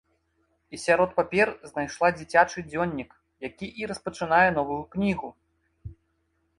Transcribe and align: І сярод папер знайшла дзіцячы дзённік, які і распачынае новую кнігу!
І 0.77 0.79
сярод 0.83 1.11
папер 1.19 1.47
знайшла 1.73 2.07
дзіцячы 2.17 2.65
дзённік, 2.71 3.11
які 3.49 3.73
і 3.83 3.89
распачынае 3.95 4.45
новую 4.61 4.83
кнігу! 4.97 5.27